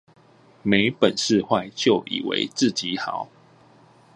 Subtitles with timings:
[0.63, 3.29] 沒本事壞就以為自己好